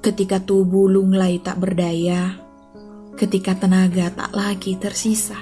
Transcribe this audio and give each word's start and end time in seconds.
Ketika 0.00 0.40
tubuh 0.40 0.88
lunglai 0.88 1.36
tak 1.44 1.60
berdaya, 1.60 2.40
ketika 3.20 3.52
tenaga 3.52 4.08
tak 4.08 4.32
lagi 4.32 4.80
tersisa, 4.80 5.36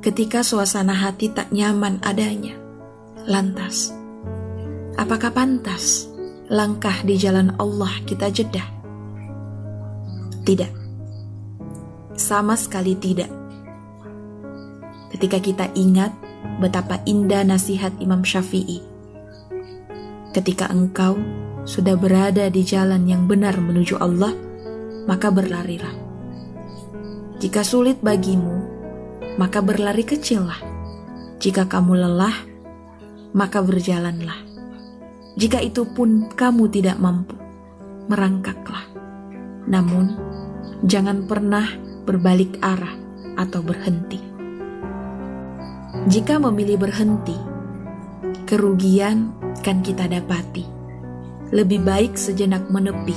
ketika 0.00 0.40
suasana 0.40 0.96
hati 0.96 1.28
tak 1.28 1.52
nyaman 1.52 2.00
adanya, 2.00 2.56
lantas, 3.28 3.92
apakah 4.96 5.36
pantas 5.36 6.08
langkah 6.48 6.96
di 7.04 7.20
jalan 7.20 7.52
Allah 7.60 7.92
kita 8.08 8.32
jeda? 8.32 8.64
Tidak, 10.42 10.72
sama 12.16 12.56
sekali 12.56 12.96
tidak. 12.96 13.28
Ketika 15.12 15.38
kita 15.44 15.66
ingat 15.76 16.16
betapa 16.56 17.04
indah 17.04 17.44
nasihat 17.44 17.92
Imam 18.00 18.24
Syafi'i, 18.24 18.80
ketika 20.32 20.72
engkau 20.72 21.20
sudah 21.62 21.94
berada 21.94 22.50
di 22.50 22.66
jalan 22.66 23.06
yang 23.06 23.30
benar 23.30 23.54
menuju 23.54 23.98
Allah, 24.02 24.34
maka 25.06 25.30
berlarilah. 25.30 25.94
Jika 27.38 27.62
sulit 27.62 28.02
bagimu, 28.02 28.66
maka 29.38 29.62
berlari 29.62 30.02
kecillah. 30.02 30.58
Jika 31.38 31.66
kamu 31.66 32.02
lelah, 32.06 32.34
maka 33.34 33.62
berjalanlah. 33.62 34.38
Jika 35.38 35.62
itu 35.62 35.86
pun 35.86 36.30
kamu 36.34 36.70
tidak 36.70 36.98
mampu, 36.98 37.34
merangkaklah. 38.10 38.86
Namun, 39.66 40.18
jangan 40.86 41.26
pernah 41.30 41.66
berbalik 42.02 42.58
arah 42.62 42.94
atau 43.38 43.62
berhenti. 43.62 44.18
Jika 46.10 46.42
memilih 46.42 46.82
berhenti, 46.82 47.38
kerugian 48.50 49.30
kan 49.62 49.80
kita 49.80 50.10
dapati 50.10 50.81
lebih 51.52 51.84
baik 51.84 52.16
sejenak 52.16 52.72
menepi, 52.72 53.14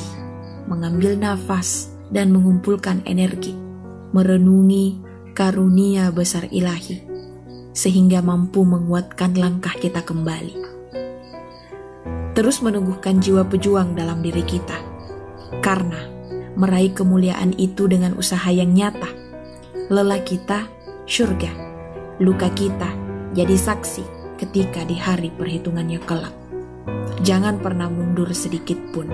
mengambil 0.67 1.15
nafas, 1.15 1.95
dan 2.11 2.35
mengumpulkan 2.35 3.01
energi, 3.07 3.55
merenungi 4.11 4.99
karunia 5.31 6.11
besar 6.11 6.45
ilahi, 6.51 7.01
sehingga 7.71 8.19
mampu 8.19 8.67
menguatkan 8.67 9.39
langkah 9.39 9.73
kita 9.79 10.03
kembali. 10.03 10.53
Terus 12.35 12.59
menumbuhkan 12.59 13.23
jiwa 13.23 13.47
pejuang 13.47 13.95
dalam 13.95 14.19
diri 14.19 14.43
kita, 14.43 14.77
karena 15.63 16.11
meraih 16.59 16.91
kemuliaan 16.91 17.55
itu 17.55 17.87
dengan 17.87 18.19
usaha 18.19 18.51
yang 18.51 18.75
nyata. 18.75 19.07
Lelah 19.87 20.19
kita, 20.27 20.67
surga. 21.07 21.51
Luka 22.19 22.51
kita, 22.51 22.91
jadi 23.31 23.55
saksi 23.55 24.03
ketika 24.39 24.83
di 24.83 24.99
hari 24.99 25.31
perhitungannya 25.31 25.99
kelak. 26.03 26.44
Jangan 27.25 27.57
pernah 27.63 27.89
mundur 27.89 28.29
sedikit 28.35 28.77
pun. 28.93 29.09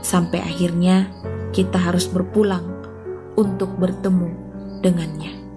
Sampai 0.00 0.40
akhirnya 0.40 1.12
kita 1.52 1.76
harus 1.76 2.08
berpulang 2.08 2.64
untuk 3.36 3.76
bertemu 3.76 4.30
dengannya. 4.80 5.49